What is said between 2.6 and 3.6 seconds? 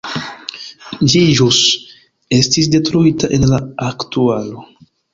detruita en